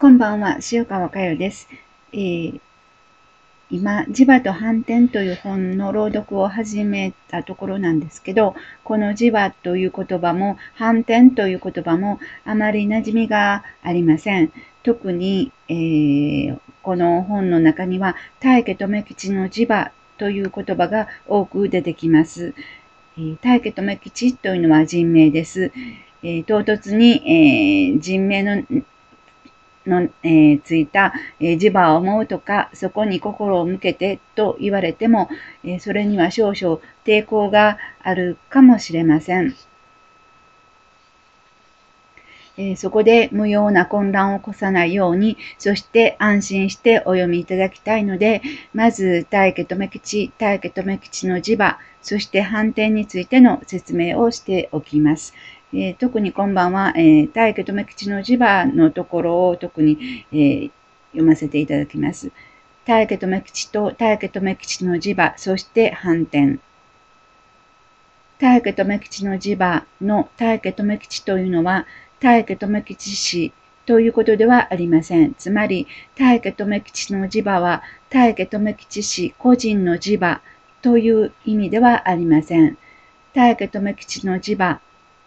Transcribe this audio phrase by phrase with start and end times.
[0.00, 1.68] こんばんは、塩川佳代です。
[2.14, 2.60] えー、
[3.70, 14.50] 今、磁場と反転という本の朗読を始めたところなんですけど、この磁場という言葉も反転という言葉もあまり馴染みがありません。
[14.84, 22.54] 特に、えー、この本の中には、大家留吉の磁場という言葉が多く出てきます。
[23.18, 25.70] えー、大家留吉というのは人名です。
[26.22, 27.22] え、唐突に、
[27.94, 28.62] え、人名の
[29.90, 35.28] の、えー、ついた、えー、磁場を思うとか、そこに心を向けてと言われても、
[35.64, 39.54] えー、それには少々抵抗があるかもしれません。
[42.56, 48.42] えそこで無用な混乱を起こさないように、そして安心してお読みいただきたいので、
[48.74, 55.32] まず、大家留吉、大家留吉の磁場、そして反転についての説明をしておきます。
[55.72, 60.70] えー、特に今晩は、えー、大家留吉の磁場のところを特に、えー、
[61.12, 62.32] 読ませていただきます。
[62.84, 66.58] 大家留吉と大家留吉の磁場、そして反転。
[68.40, 71.86] 大家留吉の磁場の大家留吉というのは、
[72.18, 73.52] 大家留吉氏
[73.86, 75.34] ということではありません。
[75.34, 80.40] つまり、大家留吉の磁場は、大家留吉氏個人の磁場
[80.82, 82.76] という意味ではありません。
[83.34, 84.80] 大家留吉の磁場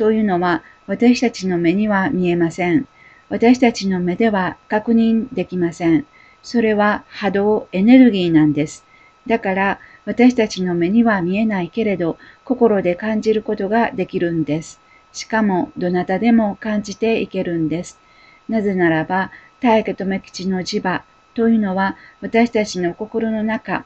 [0.00, 2.88] というのは私たちの目には見えません。
[3.28, 6.06] 私たちの目では確認できません。
[6.42, 8.86] それは波動、エネルギーなんです。
[9.26, 14.80] だから私たちの目には見えないけれど心で感じることができるんです。
[15.12, 18.00] しかもどなたでも感じていけるんです。
[18.48, 21.04] なぜならば大家留吉の磁場
[21.34, 23.84] というのは私たちの心の中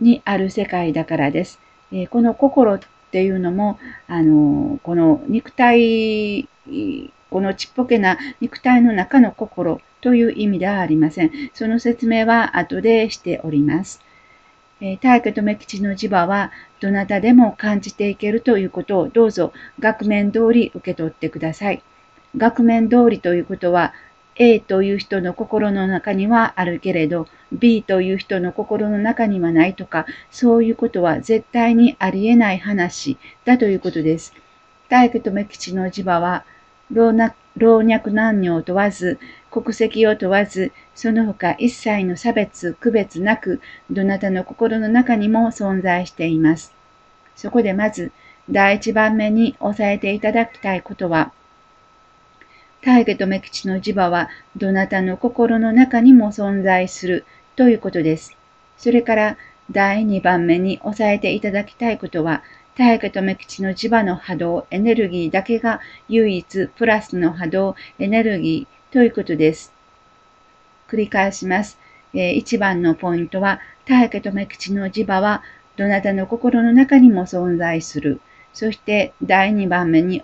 [0.00, 1.58] にある世界だからです。
[1.90, 2.78] えこの心
[3.14, 6.48] っていうのもあのこの肉体
[7.30, 11.30] このちっぽけな肉体の中の心という意味ではありません。
[11.54, 14.00] その説明は後でしております。
[14.80, 21.84] えー、大家留吉の磁場はどなたでも感じていけるということをどうぞ額面通り受け取ってください。
[22.36, 23.94] 額面通りということは
[24.36, 34.34] A という人の心の中にはあるけれど B という人の心の中にはないとかそういうことは絶対にありえない話だということです。
[34.88, 36.44] 大工留吉の磁場は
[36.90, 37.12] 老
[37.78, 39.18] 若男女を問わず
[39.50, 46.74] 国籍を問わずその他一切の差別区別なくどなたの心の中にも存在しています。
[47.36, 48.10] そこでまず
[48.50, 51.32] 第一番目に押さえていただきたいことは
[52.84, 57.24] 大家留吉の磁場はどなたの心の中にも存在する
[57.56, 58.36] ということです。
[58.76, 59.38] それから
[59.70, 62.42] 第2番目に押さえていただきたいことは
[62.76, 65.80] 大家留吉の磁場の波動エネルギーだけが
[66.10, 69.72] 唯一プラスの波動エネルギーということです。
[70.86, 71.78] 繰り返します。
[72.12, 75.42] えー、1番のポイントは大家留吉の磁場は
[75.76, 78.20] どなたの心の中にも存在する。
[78.52, 80.22] そして第2番目に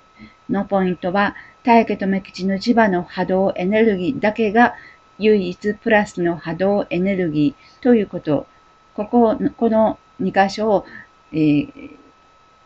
[0.51, 4.75] のポイントは大家留吉の磁場の波動エネルギーだけが
[5.19, 8.47] 唯一プラスの波動エネルギーということ。
[8.95, 10.87] ここ、この2箇所を、
[11.33, 11.91] えー、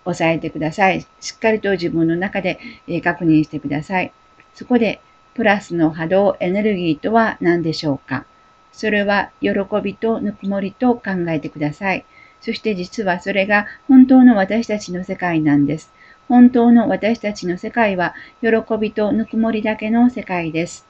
[0.05, 1.07] 押さえてください。
[1.21, 4.13] しっかりと自分の中で、えー、確認してください。
[4.55, 5.01] そこで、
[5.35, 8.25] プラスの波動エネルギーとは何でしょうか？
[8.73, 9.51] それは喜
[9.83, 12.05] びとぬくもりと考えてください。
[12.41, 15.93] そして実はそれが本当の私たちの世界なんです。
[16.29, 18.49] 本当の私たちの世界は喜
[18.79, 20.87] びとぬくもりだけの世界です。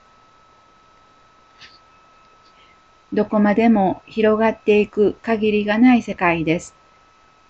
[3.12, 6.74] どこまでも広がっていく限りがない世界です。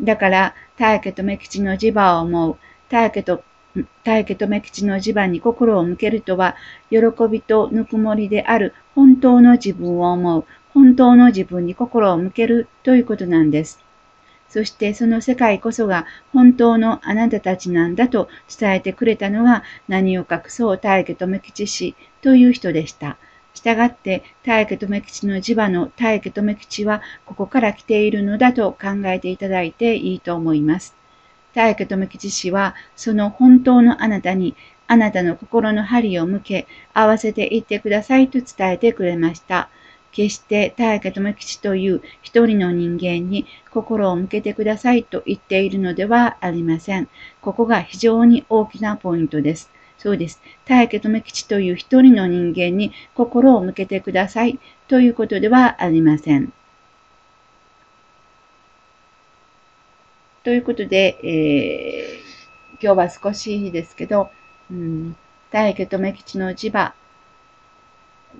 [0.00, 2.56] だから、大家留吉の磁場を思う、
[2.88, 3.42] 大家と
[4.04, 6.56] 大家留吉の磁場に心を向けるとは、
[6.90, 6.98] 喜
[7.30, 13.83] びとぬくもりである本当の自分を思う、本当の自分に心を向けるということなんです。
[14.48, 18.28] そしてその世界こそが本当のあなたたちなんだと
[18.58, 23.16] 伝えてくれたのが何を隠そう大家留吉氏という人でした。
[23.54, 30.96] したがって大家留吉の磁場の大家留吉はここから来ているのだと考えていただいていいと思います。
[31.54, 39.70] 大家留吉氏はその本当のあなたにあなたの心の針を向け合わせていってくださいと伝えてくれました。
[40.14, 47.08] 決して大家留吉という一人の人間に心を向けてくださいと言っているのではありません。
[47.42, 49.70] ここが非常に大きなポイントです。
[49.98, 50.40] そうです。
[50.66, 56.52] 大家留吉という一人の人間に心を向けてくださいということではありません。
[60.44, 64.30] ということで、えー、今日は少しですけど、
[64.70, 65.16] うん、
[65.50, 66.94] 大家留吉の磁場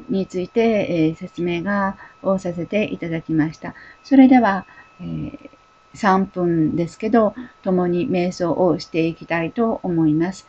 [0.08, 3.75] について、え説明がをさせていただきました。
[4.02, 4.67] それでは、
[5.00, 5.50] えー
[5.94, 10.46] 3分ですけど、共に瞑想をしていきたいと思います。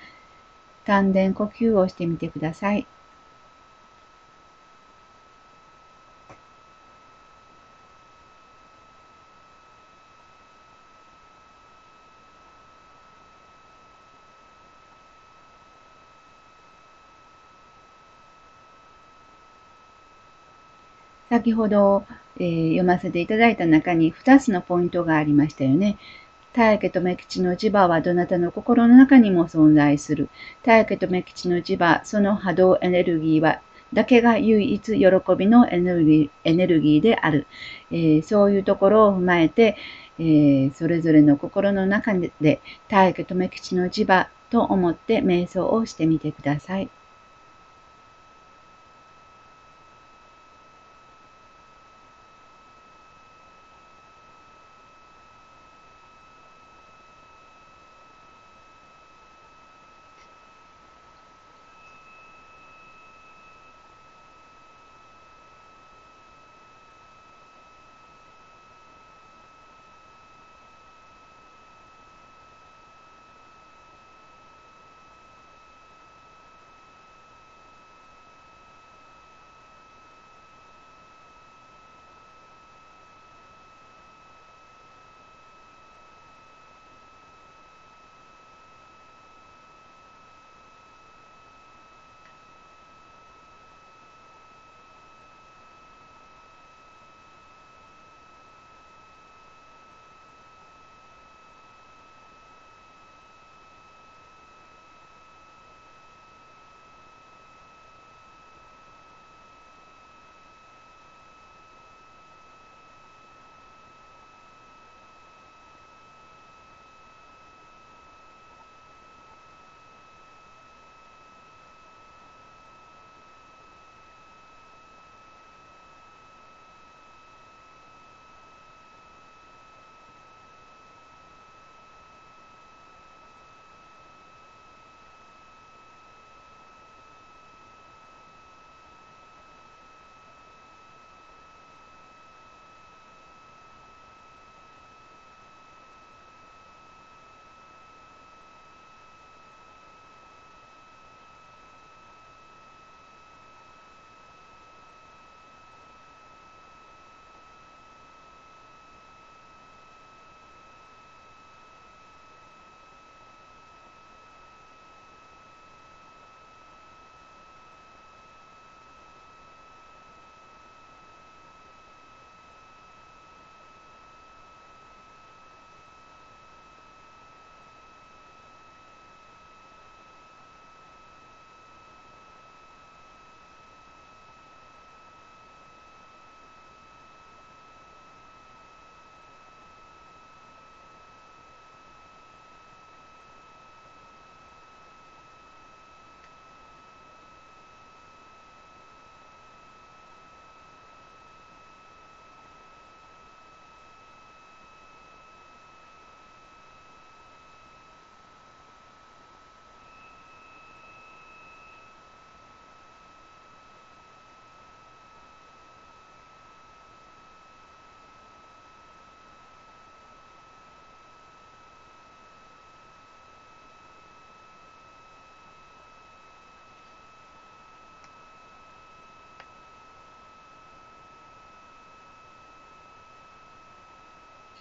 [0.85, 2.87] 丹田呼吸をしてみてください。
[21.29, 22.05] 先ほど、
[22.37, 25.97] えー、読ませていただいた中に2つのポイントがありましたよね。
[26.53, 30.29] 大家と目吉の磁場はどなたの心の中にも存在する。
[30.63, 33.61] 大家と目吉の磁場、その波動エネルギーは
[33.93, 37.47] だけが唯一喜びのエネルギーエネルギーである、
[37.91, 39.77] えー、そういうところを踏まえて、
[40.19, 46.89] えー、それぞれの心の中で大家と目吉の磁場と思って瞑想をしてみてください。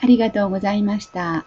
[0.04, 1.46] ありがとうございました。